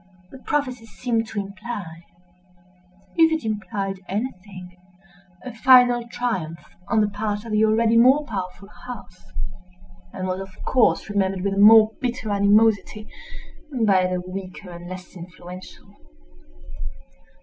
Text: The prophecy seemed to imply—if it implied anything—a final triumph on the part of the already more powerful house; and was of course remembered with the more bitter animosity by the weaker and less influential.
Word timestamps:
The 0.31 0.39
prophecy 0.39 0.87
seemed 0.87 1.27
to 1.27 1.39
imply—if 1.39 3.31
it 3.31 3.45
implied 3.45 3.99
anything—a 4.09 5.53
final 5.53 6.07
triumph 6.07 6.57
on 6.87 7.01
the 7.01 7.07
part 7.07 7.45
of 7.45 7.51
the 7.51 7.63
already 7.65 7.97
more 7.97 8.25
powerful 8.25 8.67
house; 8.87 9.25
and 10.11 10.27
was 10.27 10.39
of 10.41 10.55
course 10.65 11.07
remembered 11.07 11.41
with 11.41 11.53
the 11.53 11.59
more 11.59 11.91
bitter 12.01 12.31
animosity 12.31 13.07
by 13.85 14.07
the 14.07 14.19
weaker 14.19 14.71
and 14.71 14.89
less 14.89 15.15
influential. 15.15 15.93